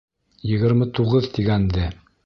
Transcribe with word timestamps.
Егерме 0.51 0.89
туғыҙ 1.01 1.31
тигәнде. 1.37 1.89